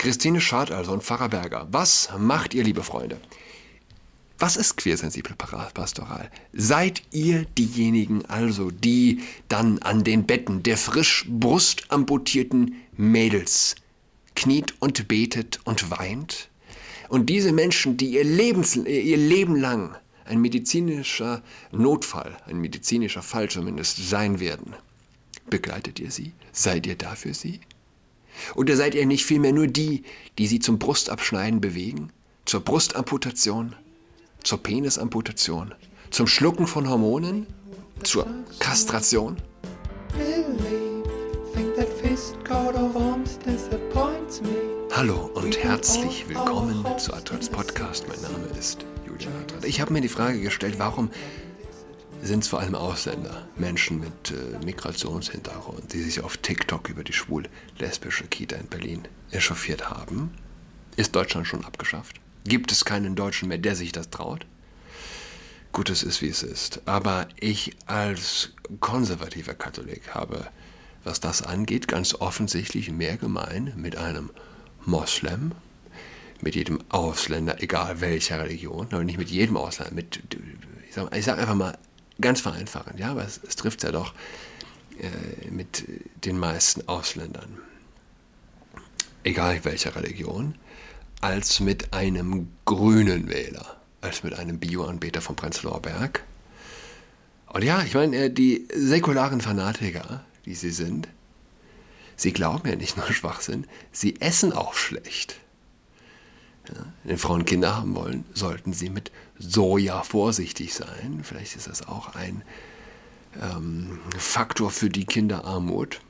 [0.00, 1.68] Christine Schad also und Pfarrer Berger.
[1.72, 3.20] Was macht ihr, liebe Freunde?
[4.38, 6.30] Was ist queersensibel pastoral?
[6.54, 13.74] Seid ihr diejenigen also, die dann an den Betten der frisch brustamputierten Mädels
[14.34, 16.48] kniet und betet und weint?
[17.10, 21.42] Und diese Menschen, die ihr, Lebens, ihr Leben lang ein medizinischer
[21.72, 24.72] Notfall, ein medizinischer Fall zumindest sein werden,
[25.50, 26.32] begleitet ihr sie?
[26.52, 27.60] Seid ihr da für sie?
[28.54, 30.02] Oder seid ihr nicht vielmehr nur die,
[30.38, 32.10] die sie zum Brustabschneiden bewegen,
[32.44, 33.74] zur Brustamputation,
[34.42, 35.74] zur Penisamputation,
[36.10, 37.46] zum Schlucken von Hormonen,
[38.02, 38.26] zur
[38.58, 39.36] Kastration?
[44.92, 48.06] Hallo und herzlich willkommen zu Adrats Podcast.
[48.08, 49.64] Mein Name ist Julian Adrat.
[49.64, 51.10] Ich habe mir die Frage gestellt, warum
[52.22, 57.12] sind es vor allem Ausländer, Menschen mit äh, Migrationshintergrund, die sich auf TikTok über die
[57.12, 60.30] schwul-lesbische Kita in Berlin echauffiert haben.
[60.96, 62.20] Ist Deutschland schon abgeschafft?
[62.44, 64.46] Gibt es keinen Deutschen mehr, der sich das traut?
[65.72, 66.82] Gut, es ist, wie es ist.
[66.86, 70.48] Aber ich als konservativer Katholik habe,
[71.04, 74.30] was das angeht, ganz offensichtlich mehr gemein mit einem
[74.84, 75.52] Moslem,
[76.42, 80.20] mit jedem Ausländer, egal welcher Religion, aber nicht mit jedem Ausländer, mit,
[80.88, 81.78] ich sage sag einfach mal
[82.20, 84.14] ganz vereinfachend, ja, aber es, es trifft ja doch
[84.98, 85.84] äh, mit
[86.24, 87.58] den meisten Ausländern,
[89.24, 90.54] egal welcher Religion,
[91.20, 96.24] als mit einem grünen Wähler, als mit einem Bioanbeter vom Prenzlauer Berg.
[97.46, 101.08] Und ja, ich meine, äh, die säkularen Fanatiker, die sie sind,
[102.16, 105.36] sie glauben ja nicht nur Schwachsinn, sie essen auch schlecht.
[106.68, 111.20] Ja, wenn Frauen Kinder haben wollen, sollten sie mit Soja vorsichtig sein.
[111.22, 112.42] Vielleicht ist das auch ein
[113.40, 116.00] ähm, Faktor für die Kinderarmut.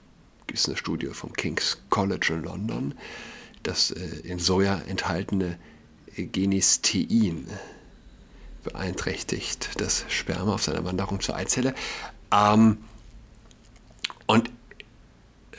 [0.47, 2.95] Gibt es eine Studie vom King's College in London,
[3.63, 5.59] dass äh, in Soja enthaltene
[6.17, 7.47] Genistein
[8.65, 11.75] beeinträchtigt das Sperma auf seiner Wanderung zur Eizelle.
[12.33, 12.79] Ähm,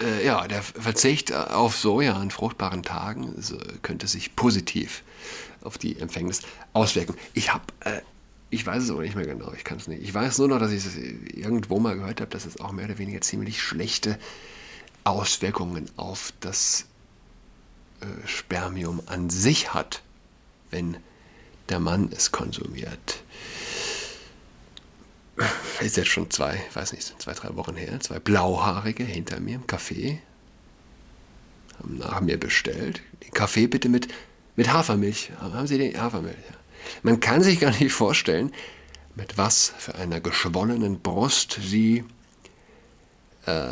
[0.02, 5.04] äh, ja, der Verzicht auf Soja an fruchtbaren Tagen so, könnte sich positiv
[5.62, 6.42] auf die Empfängnis
[6.74, 7.16] auswirken.
[7.34, 8.02] Ich habe, äh,
[8.50, 10.04] ich weiß es aber nicht mehr genau, ich kann es nicht.
[10.04, 12.86] Ich weiß nur noch, dass ich es irgendwo mal gehört habe, dass es auch mehr
[12.86, 14.18] oder weniger ziemlich schlechte
[15.04, 16.86] Auswirkungen auf das
[18.02, 20.02] äh, Spermium an sich hat,
[20.70, 20.98] wenn
[21.70, 23.24] der Mann es konsumiert
[25.80, 29.66] ist jetzt schon zwei, weiß nicht, zwei, drei Wochen her, zwei Blauhaarige hinter mir im
[29.66, 30.20] Café
[31.82, 33.02] haben nach mir bestellt.
[33.24, 34.08] Den Kaffee bitte mit,
[34.56, 35.32] mit Hafermilch.
[35.40, 36.36] Haben Sie den Hafermilch?
[37.04, 38.52] Man kann sich gar nicht vorstellen,
[39.16, 42.04] mit was für einer geschwollenen Brust Sie
[43.46, 43.70] äh,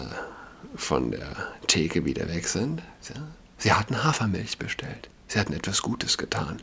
[0.75, 2.81] von der Theke wieder weg sind.
[3.13, 3.27] Ja?
[3.57, 5.09] Sie hatten Hafermilch bestellt.
[5.27, 6.61] Sie hatten etwas Gutes getan.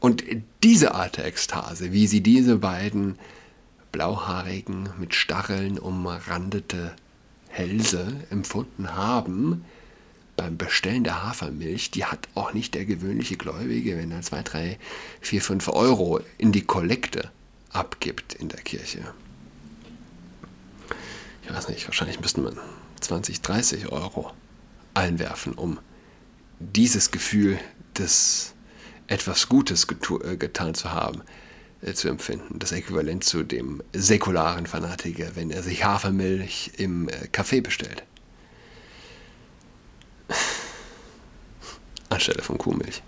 [0.00, 0.24] Und
[0.62, 3.18] diese Art der Ekstase, wie sie diese beiden
[3.92, 6.94] blauhaarigen, mit Stacheln umrandete
[7.48, 9.64] Hälse empfunden haben,
[10.36, 14.78] beim Bestellen der Hafermilch, die hat auch nicht der gewöhnliche Gläubige, wenn er 2, 3,
[15.20, 17.30] 4, 5 Euro in die Kollekte
[17.70, 19.04] abgibt in der Kirche.
[21.44, 22.56] Ich weiß nicht, wahrscheinlich müsste man
[23.00, 24.32] 20, 30 Euro
[24.94, 25.78] einwerfen, um
[26.58, 27.58] dieses Gefühl
[27.98, 28.54] des
[29.10, 29.86] etwas Gutes
[30.24, 31.22] äh, getan zu haben,
[31.82, 32.58] äh, zu empfinden.
[32.58, 38.04] Das Äquivalent zu dem säkularen Fanatiker, wenn er sich Hafermilch im äh, Café bestellt.
[42.08, 43.02] Anstelle von Kuhmilch.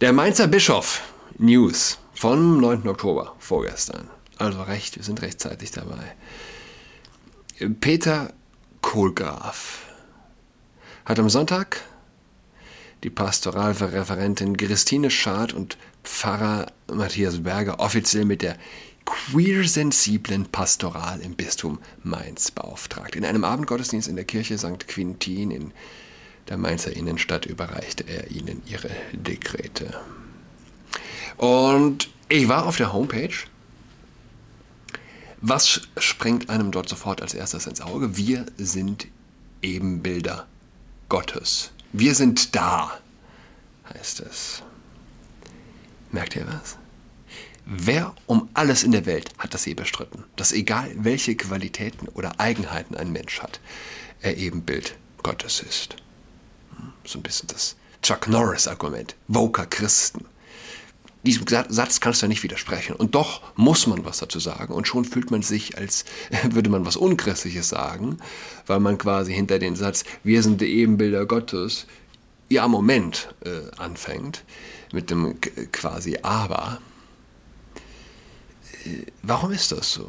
[0.00, 1.02] Der Mainzer Bischof
[1.36, 2.86] News vom 9.
[2.88, 4.08] Oktober, vorgestern.
[4.38, 6.14] Also recht, wir sind rechtzeitig dabei.
[7.80, 8.32] Peter
[8.80, 9.82] Kohlgraf
[11.04, 11.82] hat am Sonntag
[13.04, 18.56] die Pastoralreferentin Christine Schad und Pfarrer Matthias Berger offiziell mit der
[19.04, 23.14] queersensiblen Pastoral im Bistum Mainz beauftragt.
[23.14, 24.88] In einem Abendgottesdienst in der Kirche St.
[24.88, 25.72] Quintin in
[26.48, 30.00] der Mainzer Innenstadt überreichte er ihnen ihre Dekrete.
[31.36, 33.34] Und ich war auf der Homepage.
[35.42, 38.16] Was springt einem dort sofort als erstes ins Auge?
[38.16, 39.08] Wir sind
[39.60, 40.46] Ebenbilder
[41.10, 41.73] Gottes.
[41.96, 42.98] Wir sind da,
[43.94, 44.64] heißt es.
[46.10, 46.76] Merkt ihr was?
[47.66, 52.40] Wer um alles in der Welt hat das je bestritten, dass egal welche Qualitäten oder
[52.40, 53.60] Eigenheiten ein Mensch hat,
[54.22, 55.94] er Ebenbild Gottes ist?
[56.76, 59.14] Hm, so ein bisschen das Chuck Norris-Argument.
[59.28, 60.24] Woker Christen.
[61.24, 62.94] Diesem Satz kannst du ja nicht widersprechen.
[62.94, 64.72] Und doch muss man was dazu sagen.
[64.72, 66.04] Und schon fühlt man sich, als
[66.50, 68.18] würde man was Unchristliches sagen,
[68.66, 71.86] weil man quasi hinter den Satz, wir sind die Ebenbilder Gottes,
[72.50, 74.44] ja, Moment, äh, anfängt,
[74.92, 75.40] mit dem
[75.72, 76.78] quasi Aber.
[78.84, 80.06] Äh, warum ist das so?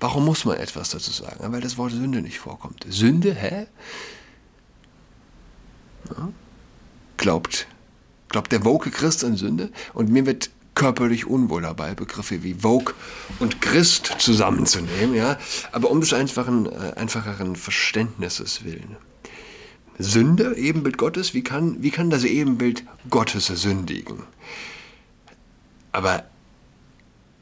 [0.00, 1.52] Warum muss man etwas dazu sagen?
[1.52, 2.86] Weil das Wort Sünde nicht vorkommt.
[2.88, 3.66] Sünde, hä?
[6.10, 6.28] Ja?
[7.16, 7.66] Glaubt
[8.28, 9.70] glaubt der woke Christ an Sünde?
[9.94, 12.94] Und mir wird körperlich unwohl dabei, Begriffe wie Vogue
[13.40, 15.36] und Christ zusammenzunehmen, ja,
[15.72, 18.96] aber um des einfachen, äh, einfacheren Verständnisses willen.
[19.98, 24.22] Sünde, Ebenbild Gottes, wie kann, wie kann das Ebenbild Gottes sündigen?
[25.90, 26.24] Aber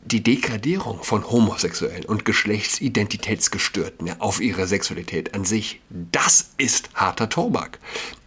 [0.07, 7.79] die Degradierung von Homosexuellen und Geschlechtsidentitätsgestörten auf ihre Sexualität an sich, das ist harter Tobak.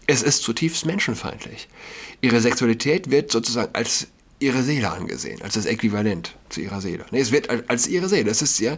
[0.10, 1.68] Es ist zutiefst menschenfeindlich.
[2.20, 4.08] Ihre Sexualität wird sozusagen als
[4.40, 7.06] ihre Seele angesehen, als das Äquivalent zu ihrer Seele.
[7.12, 8.32] Nee, es wird als ihre Seele.
[8.32, 8.76] Es ist ja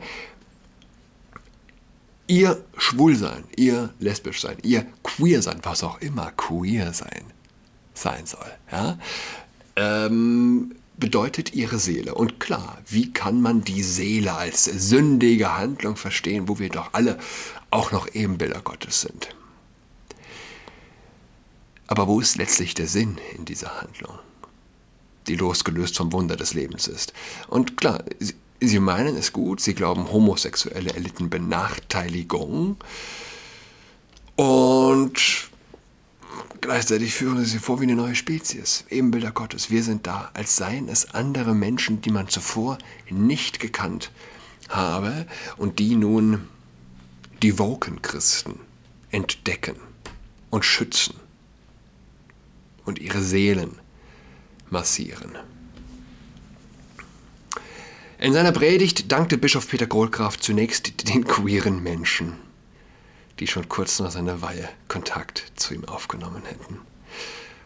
[2.28, 7.24] ihr Schwulsein, ihr lesbisch sein, ihr queer sein, was auch immer queer sein
[7.94, 8.51] sein soll.
[8.69, 9.00] Ja?
[9.78, 12.13] Ähm, bedeutet ihre Seele.
[12.13, 17.18] Und klar, wie kann man die Seele als sündige Handlung verstehen, wo wir doch alle
[17.69, 19.33] auch noch Ebenbilder Gottes sind?
[21.92, 24.18] Aber wo ist letztlich der Sinn in dieser Handlung,
[25.28, 27.12] die losgelöst vom Wunder des Lebens ist?
[27.50, 32.78] Und klar, sie, sie meinen es gut, sie glauben, Homosexuelle erlitten Benachteiligung
[34.38, 35.50] und
[36.62, 39.70] gleichzeitig führen sie vor wie eine neue Spezies, Ebenbilder Gottes.
[39.70, 42.78] Wir sind da, als seien es andere Menschen, die man zuvor
[43.10, 44.12] nicht gekannt
[44.70, 45.28] habe
[45.58, 46.48] und die nun
[47.44, 48.62] die Woken-Christen
[49.12, 49.76] entdecken
[50.52, 51.16] und schützen
[52.86, 53.80] und ihre Seelen
[54.69, 55.38] massieren.
[58.19, 62.33] In seiner Predigt dankte Bischof Peter Goldkraft zunächst den queeren Menschen,
[63.39, 66.80] die schon kurz nach seiner Weihe Kontakt zu ihm aufgenommen hätten.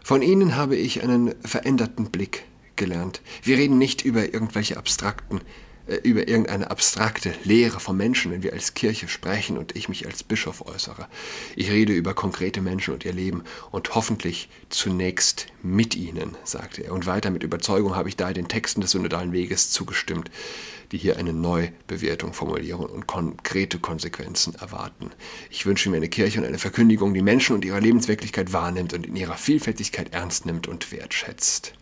[0.01, 2.45] Von ihnen habe ich einen veränderten Blick
[2.75, 3.21] gelernt.
[3.43, 5.41] Wir reden nicht über irgendwelche abstrakten
[6.03, 10.23] über irgendeine abstrakte Lehre vom Menschen, wenn wir als Kirche sprechen und ich mich als
[10.23, 11.07] Bischof äußere.
[11.55, 16.93] Ich rede über konkrete Menschen und ihr Leben und hoffentlich zunächst mit ihnen, sagte er.
[16.93, 20.31] Und weiter mit Überzeugung habe ich daher den Texten des synodalen Weges zugestimmt,
[20.91, 25.11] die hier eine Neubewertung formulieren und konkrete Konsequenzen erwarten.
[25.49, 29.05] Ich wünsche mir eine Kirche und eine Verkündigung, die Menschen und ihre Lebenswirklichkeit wahrnimmt und
[29.05, 31.73] in ihrer Vielfältigkeit ernst nimmt und wertschätzt.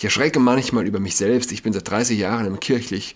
[0.00, 1.52] Ich erschrecke manchmal über mich selbst.
[1.52, 3.14] Ich bin seit 30 Jahren im kirchlich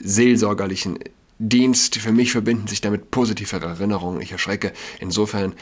[0.00, 1.00] seelsorgerlichen
[1.38, 1.96] Dienst.
[1.96, 4.22] Für mich verbinden sich damit positive Erinnerungen.
[4.22, 5.52] Ich erschrecke insofern,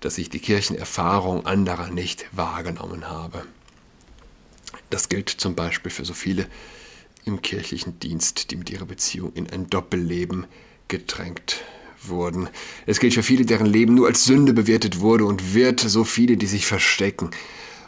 [0.00, 3.44] dass ich die Kirchenerfahrung anderer nicht wahrgenommen habe.
[4.88, 6.46] Das gilt zum Beispiel für so viele
[7.26, 10.46] im kirchlichen Dienst, die mit ihrer Beziehung in ein Doppelleben
[10.88, 11.62] gedrängt
[12.02, 12.48] wurden.
[12.86, 16.38] Es gilt für viele, deren Leben nur als Sünde bewertet wurde und wird, so viele,
[16.38, 17.32] die sich verstecken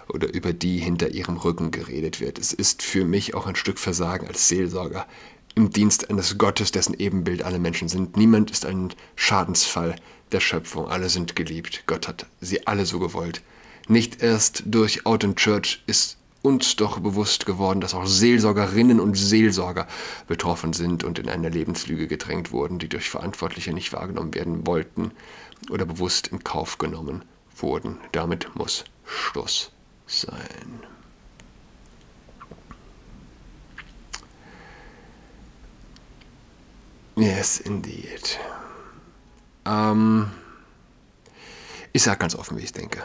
[0.09, 2.39] oder über die hinter ihrem Rücken geredet wird.
[2.39, 5.07] Es ist für mich auch ein Stück Versagen als Seelsorger
[5.55, 8.17] im Dienst eines Gottes, dessen Ebenbild alle Menschen sind.
[8.17, 9.97] Niemand ist ein Schadensfall
[10.33, 10.89] der Schöpfung.
[10.89, 11.85] Alle sind geliebt.
[11.87, 13.43] Gott hat sie alle so gewollt.
[13.89, 19.17] Nicht erst durch Out in Church ist uns doch bewusst geworden, dass auch Seelsorgerinnen und
[19.17, 19.87] Seelsorger
[20.27, 25.13] betroffen sind und in eine Lebenslüge gedrängt wurden, die durch Verantwortliche nicht wahrgenommen werden wollten
[25.71, 27.25] oder bewusst in Kauf genommen
[27.57, 27.99] wurden.
[28.11, 29.71] Damit muss Schluss
[30.13, 30.83] sein.
[37.17, 38.39] Yes, indeed.
[39.67, 40.31] Ähm,
[41.93, 43.03] ich sage ganz offen, wie ich denke.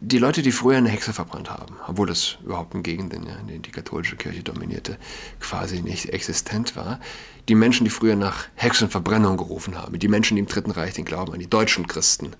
[0.00, 3.48] Die Leute, die früher eine Hexe verbrannt haben, obwohl das überhaupt in Gegenden, ja, in
[3.48, 4.98] denen die katholische Kirche dominierte,
[5.40, 7.00] quasi nicht existent war,
[7.48, 11.04] die Menschen, die früher nach Hexenverbrennung gerufen haben, die Menschen, die im Dritten Reich den
[11.04, 12.36] Glauben an die deutschen Christen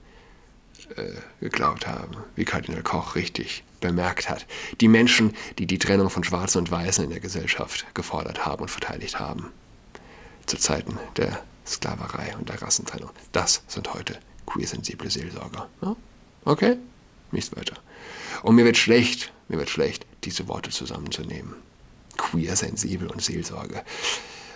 [1.41, 4.47] geglaubt haben, wie Kardinal Koch richtig bemerkt hat.
[4.81, 8.71] Die Menschen, die die Trennung von Schwarzen und Weißen in der Gesellschaft gefordert haben und
[8.71, 9.53] verteidigt haben.
[10.47, 13.11] Zu Zeiten der Sklaverei und der Rassentrennung.
[13.33, 15.69] Das sind heute queer-sensible Seelsorger.
[16.45, 16.77] Okay?
[17.31, 17.75] Nichts weiter.
[18.43, 21.55] Und mir wird schlecht, mir wird schlecht, diese Worte zusammenzunehmen.
[22.17, 23.85] Queer-sensibel und Seelsorge.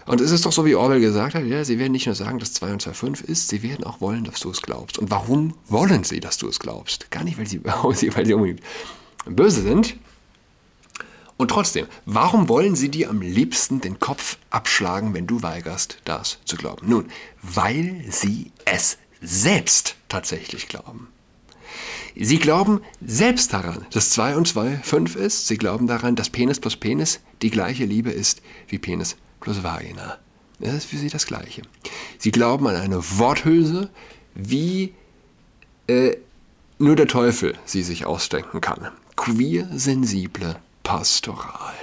[0.06, 2.38] Und es ist doch so, wie Orwell gesagt hat, ja, sie werden nicht nur sagen,
[2.38, 4.98] dass 2 und 2 5 ist, sie werden auch wollen, dass du es glaubst.
[4.98, 7.10] Und warum wollen sie, dass du es glaubst?
[7.10, 8.62] Gar nicht, weil sie, weil sie unbedingt
[9.26, 9.96] böse sind.
[11.36, 16.38] Und trotzdem, warum wollen sie dir am liebsten den Kopf abschlagen, wenn du weigerst, das
[16.44, 16.88] zu glauben?
[16.88, 17.06] Nun,
[17.42, 21.08] weil sie es selbst tatsächlich glauben.
[22.14, 25.46] Sie glauben selbst daran, dass 2 und 2 5 ist.
[25.46, 30.18] Sie glauben daran, dass Penis plus Penis die gleiche Liebe ist wie Penis plus Vagina.
[30.58, 31.62] Das ist für sie das Gleiche.
[32.18, 33.90] Sie glauben an eine Worthülse,
[34.34, 34.94] wie
[35.88, 36.16] äh,
[36.78, 38.88] nur der Teufel sie sich ausdenken kann.
[39.16, 41.74] Queer-sensible Pastoral.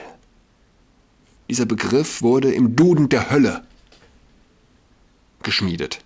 [1.50, 3.64] Dieser Begriff wurde im Duden der Hölle
[5.44, 6.00] geschmiedet.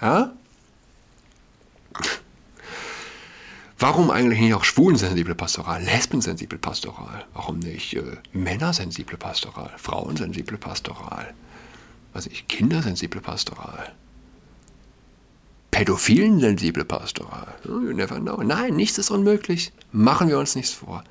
[0.00, 0.32] Ja?
[3.80, 7.24] Warum eigentlich nicht auch schwulensensible Pastoral, lesbensensible Pastoral?
[7.32, 11.32] Warum nicht äh, männersensible Pastoral, frauensensible Pastoral?
[12.12, 13.92] Was ich, kindersensible Pastoral?
[15.70, 17.54] Pädophilen-sensible Pastoral?
[17.64, 18.42] You never know.
[18.42, 19.70] Nein, nichts ist unmöglich.
[19.92, 21.04] Machen wir uns nichts vor.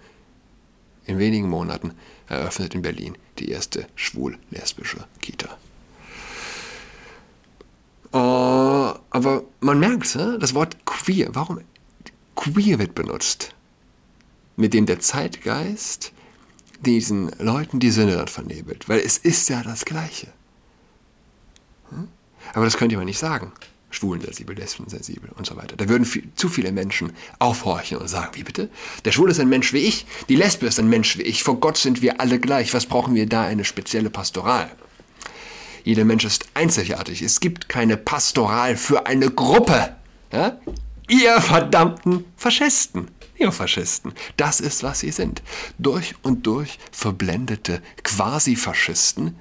[1.05, 1.93] In wenigen Monaten
[2.27, 5.57] eröffnet in Berlin die erste schwul-lesbische Kita.
[8.11, 11.61] Oh, aber man merkt, das Wort queer, warum
[12.53, 13.53] queer wird benutzt,
[14.55, 16.11] mit dem der Zeitgeist
[16.81, 20.27] diesen Leuten die Sinne dann vernebelt, weil es ist ja das Gleiche.
[21.89, 22.07] Hm?
[22.53, 23.51] Aber das könnt ihr mal nicht sagen.
[23.89, 25.77] Schwulensensibel, lesbensensibel und so weiter.
[25.77, 28.69] Da würden viel, zu viele Menschen aufhorchen und sagen, wie bitte?
[29.05, 31.59] Der Schwule ist ein Mensch wie ich, die Lesbe ist ein Mensch wie ich, vor
[31.59, 34.69] Gott sind wir alle gleich, was brauchen wir da eine spezielle Pastoral?
[35.85, 39.95] Jeder Mensch ist einzigartig, es gibt keine Pastoral für eine Gruppe.
[40.33, 40.59] Ja?
[41.07, 43.09] Ihr verdammten Faschisten.
[43.39, 44.13] Neofaschisten.
[44.35, 45.41] Das ist, was sie sind.
[45.77, 49.37] Durch und durch verblendete Quasi-Faschisten,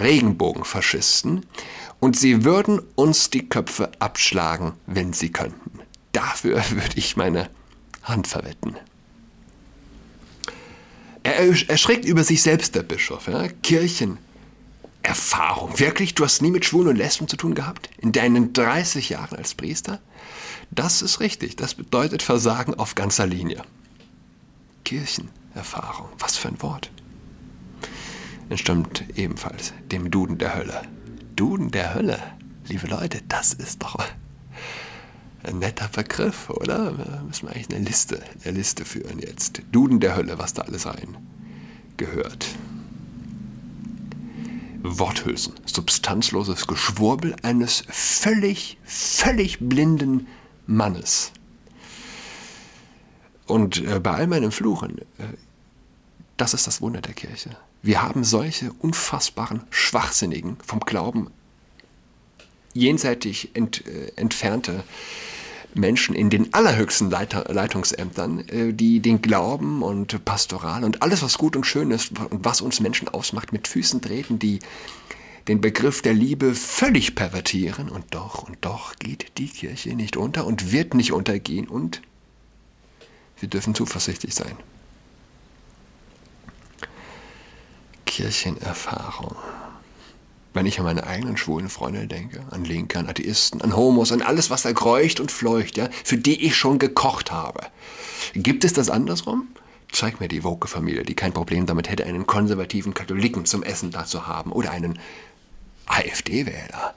[0.00, 1.44] Regenbogenfaschisten.
[1.98, 5.80] Und sie würden uns die Köpfe abschlagen, wenn sie könnten.
[6.12, 7.50] Dafür würde ich meine
[8.02, 8.76] Hand verwetten.
[11.22, 11.38] Er
[11.68, 13.26] erschreckt über sich selbst, der Bischof.
[13.26, 13.48] Ja?
[13.48, 15.80] Kirchenerfahrung.
[15.80, 16.14] Wirklich?
[16.14, 17.90] Du hast nie mit Schwulen und Lesben zu tun gehabt?
[17.98, 20.00] In deinen 30 Jahren als Priester?
[20.70, 21.56] Das ist richtig.
[21.56, 23.62] Das bedeutet Versagen auf ganzer Linie.
[24.84, 26.08] Kirchenerfahrung.
[26.18, 26.90] Was für ein Wort.
[28.48, 30.82] Entstammt ebenfalls dem Duden der Hölle.
[31.34, 32.22] Duden der Hölle.
[32.68, 33.96] Liebe Leute, das ist doch
[35.42, 36.92] ein netter Begriff, oder?
[36.92, 39.62] Da müssen wir eigentlich eine Liste, eine Liste führen jetzt.
[39.72, 41.16] Duden der Hölle, was da alles rein
[41.96, 42.46] gehört.
[44.82, 50.26] Worthülsen, substanzloses Geschwurbel eines völlig, völlig blinden
[50.66, 51.32] Mannes.
[53.46, 55.04] Und äh, bei all meinem Fluchen, äh,
[56.36, 57.56] das ist das Wunder der Kirche.
[57.82, 61.30] Wir haben solche unfassbaren, schwachsinnigen, vom Glauben
[62.74, 64.84] jenseitig ent, äh, entfernte
[65.74, 71.38] Menschen in den allerhöchsten Leiter, Leitungsämtern, äh, die den Glauben und Pastoral und alles, was
[71.38, 74.58] gut und schön ist und was uns Menschen ausmacht, mit Füßen treten, die
[75.48, 80.46] den Begriff der Liebe völlig pervertieren und doch und doch geht die Kirche nicht unter
[80.46, 82.02] und wird nicht untergehen und
[83.38, 84.56] wir dürfen zuversichtlich sein.
[88.06, 89.36] Kirchenerfahrung.
[90.54, 94.22] Wenn ich an meine eigenen schwulen Freunde denke, an Linke, an Atheisten, an Homos, an
[94.22, 97.60] alles, was da kreucht und fleucht, ja, für die ich schon gekocht habe.
[98.32, 99.48] Gibt es das andersrum?
[99.92, 104.06] Zeig mir die Woke-Familie, die kein Problem damit hätte, einen konservativen Katholiken zum Essen da
[104.06, 104.98] zu haben oder einen
[105.86, 106.94] AfD-Wähler.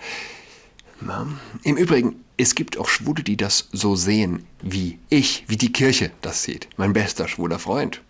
[1.63, 6.11] Im Übrigen, es gibt auch Schwule, die das so sehen, wie ich, wie die Kirche
[6.21, 6.67] das sieht.
[6.77, 8.01] Mein bester schwuler Freund.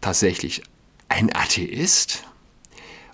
[0.00, 0.62] Tatsächlich
[1.08, 2.24] ein Atheist,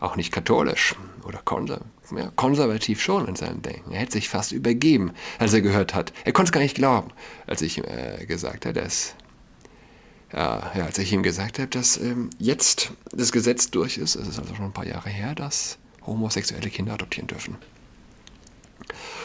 [0.00, 3.92] auch nicht katholisch oder konservativ, ja, konservativ schon in seinem Denken.
[3.92, 6.12] Er hätte sich fast übergeben, als er gehört hat.
[6.25, 7.11] Er konnte es gar nicht glauben,
[7.47, 9.14] als ich äh, gesagt habe, dass
[10.33, 14.28] ja, ja, als ich ihm gesagt habe, dass ähm, jetzt das Gesetz durch ist, es
[14.28, 17.57] ist also schon ein paar Jahre her, dass homosexuelle Kinder adoptieren dürfen.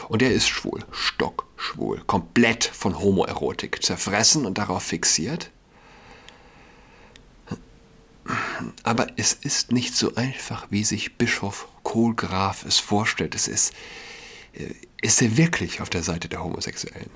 [0.08, 5.50] Und er ist schwul, stockschwul, komplett von Homoerotik zerfressen und darauf fixiert.
[8.82, 13.34] Aber es ist nicht so einfach, wie sich Bischof Kohlgraf es vorstellt.
[13.34, 13.72] Es ist,
[14.52, 17.10] äh, ist er wirklich auf der Seite der Homosexuellen?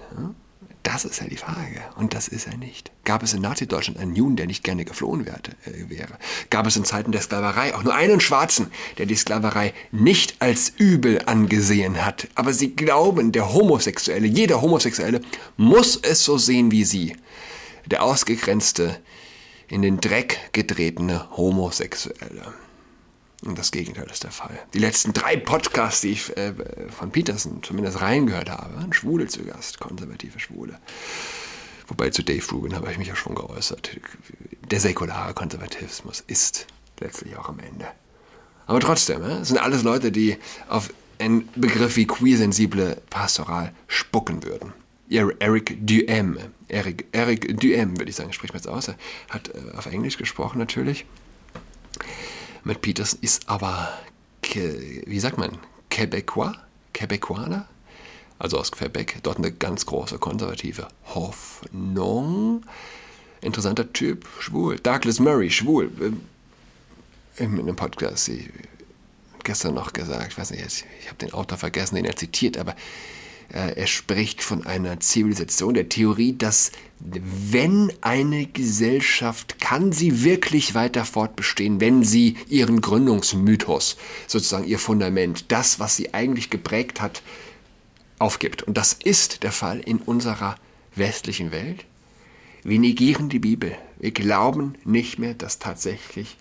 [0.83, 1.83] Das ist ja die Frage.
[1.97, 2.93] Und das ist er nicht.
[3.05, 6.17] Gab es in Nazi-Deutschland einen Juden, der nicht gerne geflohen wäre, äh, wäre?
[6.49, 10.73] Gab es in Zeiten der Sklaverei auch nur einen Schwarzen, der die Sklaverei nicht als
[10.77, 12.29] übel angesehen hat?
[12.37, 15.23] Aber sie glauben, der Homosexuelle, jeder Homosexuelle
[15.57, 17.17] muss es so sehen wie sie.
[17.87, 19.01] Der ausgegrenzte,
[19.69, 22.55] in den Dreck getretene Homosexuelle.
[23.47, 24.59] Und das Gegenteil ist der Fall.
[24.75, 26.53] Die letzten drei Podcasts, die ich äh,
[26.91, 30.79] von Peterson zumindest reingehört habe, waren Schwule zu Gast, konservative Schwule.
[31.87, 34.01] Wobei zu Dave Rubin habe ich mich ja schon geäußert.
[34.71, 36.67] Der säkulare Konservatismus ist
[36.99, 37.87] letztlich auch am Ende.
[38.67, 40.39] Aber trotzdem, äh, sind alles Leute, die
[40.69, 44.73] auf einen Begriff wie queersensible Pastoral spucken würden.
[45.09, 46.37] Eric Duhem.
[46.67, 48.89] Eric, Eric Duhem, würde ich sagen, spricht man jetzt aus.
[48.89, 48.97] Er
[49.29, 51.07] hat äh, auf Englisch gesprochen natürlich.
[52.67, 53.97] Matt Peterson ist aber,
[54.43, 55.57] wie sagt man,
[55.89, 56.53] Quebecois?
[56.95, 57.69] Quebecoaner?
[58.41, 59.19] Also aus Quebec.
[59.23, 62.65] Dort eine ganz große konservative Hoffnung.
[63.41, 64.81] Interessanter Typ, schwul.
[64.81, 65.93] Douglas Murray, schwul.
[67.37, 68.51] In einem Podcast, sie
[69.45, 72.75] gestern noch gesagt, ich weiß nicht, ich habe den Autor vergessen, den er zitiert, aber
[73.49, 81.05] er spricht von einer Zivilisation, der Theorie, dass wenn eine Gesellschaft, kann sie wirklich weiter
[81.05, 87.23] fortbestehen, wenn sie ihren Gründungsmythos, sozusagen ihr Fundament, das, was sie eigentlich geprägt hat,
[88.19, 88.63] aufgibt.
[88.63, 90.57] Und das ist der Fall in unserer
[90.95, 91.85] westlichen Welt.
[92.65, 93.77] Wir negieren die Bibel.
[93.99, 96.37] Wir glauben nicht mehr, dass tatsächlich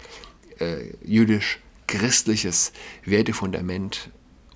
[0.60, 2.72] äh, jüdisch-christliches
[3.04, 4.10] Wertefundament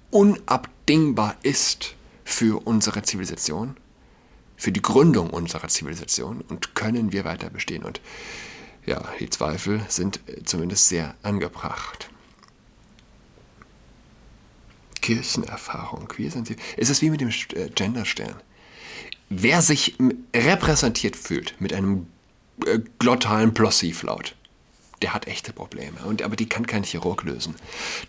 [0.09, 1.95] unabdingbar ist
[2.29, 3.75] für unsere Zivilisation,
[4.55, 7.83] für die Gründung unserer Zivilisation und können wir weiter bestehen.
[7.83, 8.01] Und
[8.85, 12.09] ja, die Zweifel sind zumindest sehr angebracht.
[15.01, 16.55] Kirchenerfahrung, wie sind sie?
[16.77, 18.35] Es ist wie mit dem äh, Genderstern.
[19.29, 19.95] Wer sich
[20.35, 22.05] repräsentiert fühlt mit einem
[22.65, 24.35] äh, glottalen Plossivlaut,
[25.01, 25.99] der hat echte Probleme.
[26.05, 27.55] Und, aber die kann kein Chirurg lösen.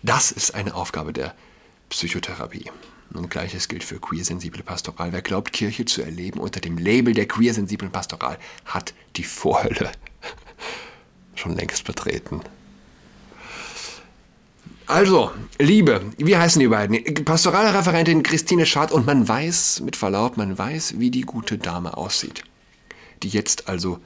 [0.03, 1.33] Das ist eine Aufgabe der
[1.89, 2.69] Psychotherapie.
[3.13, 5.11] Und gleiches gilt für queersensible Pastoral.
[5.11, 9.91] Wer glaubt, Kirche zu erleben unter dem Label der queersensiblen Pastoral, hat die Vorhölle
[11.35, 12.41] schon längst betreten.
[14.87, 17.01] Also, Liebe, wie heißen die beiden?
[17.23, 22.43] Pastoralreferentin Christine Schad und man weiß, mit Verlaub, man weiß, wie die gute Dame aussieht,
[23.23, 23.99] die jetzt also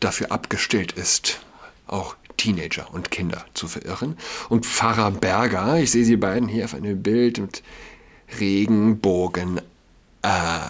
[0.00, 1.40] dafür abgestellt ist,
[1.86, 4.16] auch Teenager und Kinder zu verirren.
[4.48, 7.62] Und Pfarrer Berger, ich sehe sie beiden hier auf einem Bild mit
[8.38, 9.60] Regenbogen
[10.22, 10.68] äh.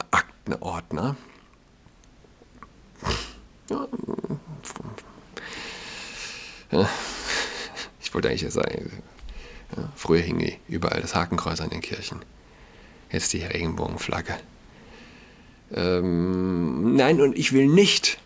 [3.71, 3.89] Ja,
[8.01, 9.03] ich wollte eigentlich sagen,
[9.77, 12.21] ja, früher hing überall das Hakenkreuz an den Kirchen.
[13.11, 14.37] Jetzt die Regenbogenflagge.
[15.73, 18.19] Ähm, nein, und ich will nicht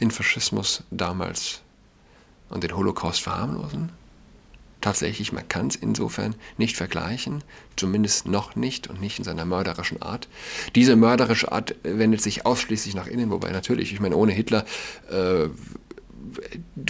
[0.00, 1.60] den Faschismus damals
[2.50, 3.92] und den Holocaust verharmlosen
[4.80, 7.42] tatsächlich, man kann es insofern nicht vergleichen,
[7.76, 10.28] zumindest noch nicht und nicht in seiner mörderischen Art.
[10.74, 14.64] Diese mörderische Art wendet sich ausschließlich nach innen, wobei natürlich, ich meine, ohne Hitler
[15.10, 15.48] äh,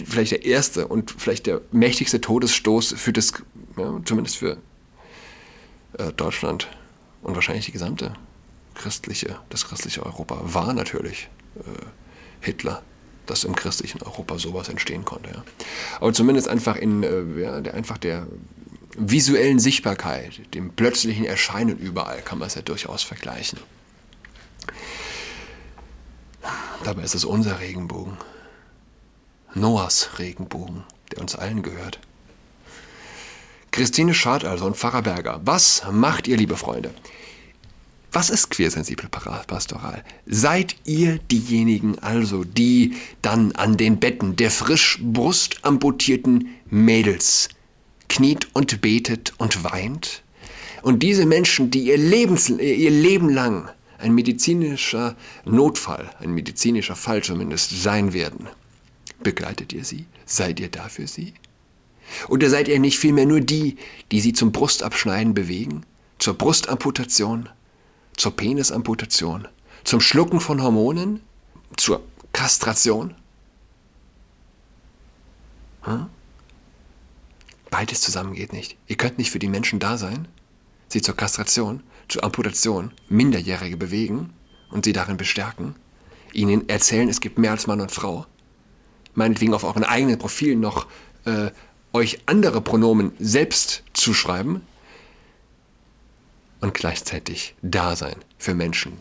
[0.05, 3.33] vielleicht der erste und vielleicht der mächtigste Todesstoß für das,
[3.77, 4.59] ja, zumindest für
[5.99, 6.69] äh, Deutschland
[7.23, 8.15] und wahrscheinlich die gesamte
[8.75, 11.61] christliche, das christliche Europa war natürlich äh,
[12.41, 12.83] Hitler
[13.27, 15.31] dass im christlichen Europa sowas entstehen konnte.
[15.31, 15.45] Ja.
[16.01, 18.27] Aber zumindest einfach in äh, ja, der, einfach der
[18.97, 23.59] visuellen Sichtbarkeit, dem plötzlichen Erscheinen überall, kann man es ja durchaus vergleichen.
[26.85, 28.17] Dabei ist es unser Regenbogen.
[29.55, 31.99] Noahs Regenbogen, der uns allen gehört.
[33.71, 35.41] Christine Schad also und Pfarrer Berger.
[35.45, 36.95] Was macht ihr, liebe Freunde?
[38.17, 40.03] Was ist queersensible Pastoral?
[40.25, 47.51] Seid ihr diejenigen also, die dann an den Betten der frisch brustamputierten Mädels
[48.09, 50.23] kniet und betet und weint?
[50.81, 57.23] Und diese Menschen, die ihr, Lebens, ihr Leben lang ein medizinischer Notfall, ein medizinischer Fall
[57.23, 58.49] zumindest sein werden,
[59.23, 60.07] begleitet ihr sie?
[60.25, 61.35] Seid ihr da für sie?
[62.29, 63.77] Oder seid ihr nicht vielmehr nur die,
[64.11, 65.83] die sie zum Brustabschneiden bewegen,
[66.19, 67.51] zur Brustamputation,
[68.17, 69.49] zur Penisamputation,
[69.85, 71.21] zum Schlucken von Hormonen,
[71.77, 72.03] zur
[72.33, 73.15] Kastration?
[75.83, 76.07] Hm?
[77.71, 78.77] Beides zusammen geht nicht.
[78.87, 80.29] Ihr könnt nicht für die Menschen da sein,
[80.89, 84.33] sie zur Kastration, zur Amputation Minderjährige bewegen
[84.71, 85.75] und sie darin bestärken,
[86.33, 88.27] ihnen erzählen, es gibt mehr als Mann und Frau,
[89.15, 90.87] meinetwegen auf euren eigenen Profilen noch
[91.25, 91.51] äh,
[91.93, 94.61] euch andere Pronomen selbst zuschreiben,
[96.67, 99.01] und gleichzeitig da sein für Menschen,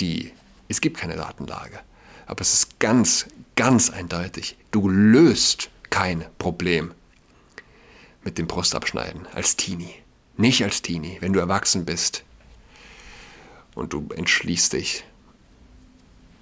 [0.00, 0.32] die,
[0.68, 1.78] es gibt keine Datenlage,
[2.26, 6.92] aber es ist ganz, ganz eindeutig, du löst kein Problem
[8.24, 9.94] mit dem Brustabschneiden als Teenie.
[10.36, 12.24] Nicht als Teenie, wenn du erwachsen bist
[13.76, 15.04] und du entschließt dich,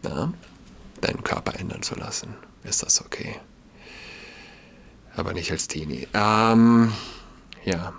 [0.02, 0.32] na,
[1.02, 3.36] deinen Körper ändern zu lassen, ist das okay.
[5.14, 6.08] Aber nicht als Teenie.
[6.14, 6.94] Ähm,
[7.66, 7.92] ja.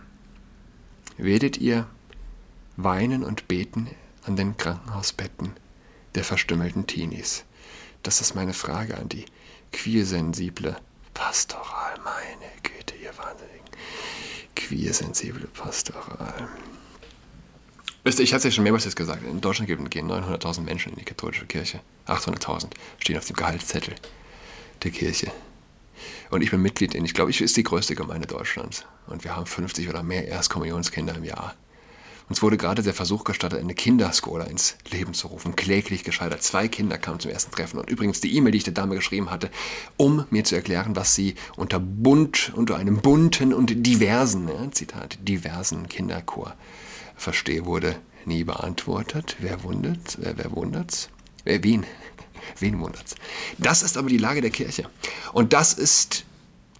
[1.18, 1.86] Werdet ihr
[2.78, 3.90] weinen und beten
[4.26, 5.52] an den Krankenhausbetten
[6.16, 7.44] der verstümmelten Teenies.
[8.04, 9.26] Das ist meine Frage an die
[9.72, 10.76] queersensible
[11.14, 12.00] Pastoral.
[12.04, 13.66] Meine Güte, ihr Wahnsinnigen.
[14.56, 16.50] Queersensible Pastoral.
[18.04, 20.92] Wisst ihr, ich hatte es ja schon mehrmals jetzt gesagt, in Deutschland gehen 900.000 Menschen
[20.92, 21.80] in die katholische Kirche.
[22.08, 23.96] 800.000 stehen auf dem Gehaltszettel
[24.84, 25.32] der Kirche.
[26.30, 28.86] Und ich bin Mitglied in, ich glaube, ich ist die größte Gemeinde Deutschlands.
[29.08, 31.56] Und wir haben 50 oder mehr Erstkommunionskinder im Jahr.
[32.30, 35.56] Uns wurde gerade der Versuch gestattet, eine Kinderskola ins Leben zu rufen.
[35.56, 36.42] Kläglich gescheitert.
[36.42, 37.80] Zwei Kinder kamen zum ersten Treffen.
[37.80, 39.50] Und übrigens die E-Mail, die ich der Dame geschrieben hatte,
[39.98, 45.20] um mir zu erklären, was sie unter bunt, unter einem bunten und diversen, ja, Zitat,
[45.22, 46.56] diversen Kinderchor
[47.16, 49.36] verstehe, wurde nie beantwortet.
[49.40, 50.18] Wer wundert?
[50.20, 51.10] Wer, wer wundert's?
[51.44, 51.86] Wer, wen?
[52.60, 53.16] Wen wundert's?
[53.58, 54.90] Das ist aber die Lage der Kirche.
[55.34, 56.26] Und das ist,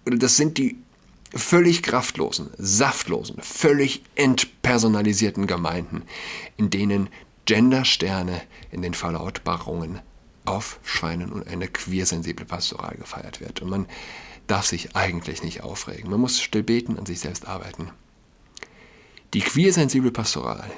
[0.06, 0.76] oder das sind die
[1.34, 6.02] völlig kraftlosen, saftlosen, völlig entpersonalisierten Gemeinden,
[6.56, 7.08] in denen
[7.46, 10.00] Gendersterne in den Verlautbarungen
[10.44, 13.62] aufscheinen und eine queersensible Pastoral gefeiert wird.
[13.62, 13.86] Und man
[14.46, 16.10] darf sich eigentlich nicht aufregen.
[16.10, 17.90] Man muss still beten, an sich selbst arbeiten.
[19.32, 20.70] Die queersensible Pastoral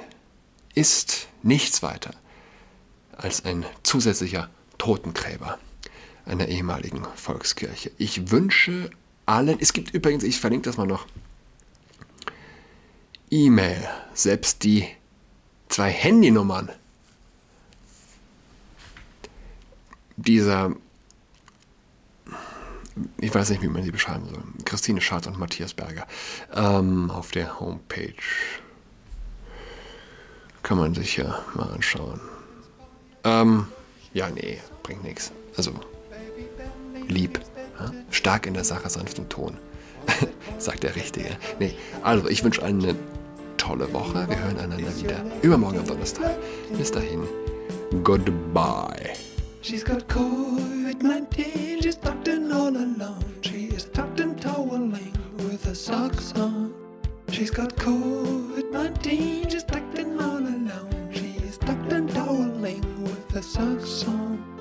[0.73, 2.11] ist nichts weiter
[3.11, 5.57] als ein zusätzlicher Totengräber
[6.25, 7.91] einer ehemaligen Volkskirche.
[7.97, 8.89] Ich wünsche
[9.27, 11.05] allen, es gibt übrigens, ich verlinke das mal noch,
[13.29, 14.87] E-Mail, selbst die
[15.69, 16.71] zwei Handynummern
[20.15, 20.73] dieser,
[23.19, 26.07] ich weiß nicht, wie man sie beschreiben soll, Christine Schatz und Matthias Berger
[26.53, 28.13] ähm, auf der Homepage.
[30.63, 32.19] Kann man sich ja mal anschauen.
[33.23, 33.67] Ähm,
[34.13, 35.31] ja, nee, bringt nichts.
[35.55, 35.73] Also,
[37.07, 37.39] lieb.
[38.11, 39.53] Stark in der Sache, sanft im Ton.
[40.57, 41.29] Sagt der Richtige.
[41.59, 42.95] Nee, also ich wünsche allen eine
[43.57, 44.27] tolle Woche.
[44.27, 46.35] Wir hören einander wieder übermorgen am Donnerstag.
[46.77, 47.23] Bis dahin,
[48.03, 49.13] goodbye.
[49.61, 53.25] She's got COVID-19, she's tucked in all alone.
[53.41, 56.73] She is tucked in toweling with her socks on.
[57.29, 61.09] She's got COVID-19, she's tucked in all alone.
[61.11, 64.56] She is tucked in toweling with her socks on.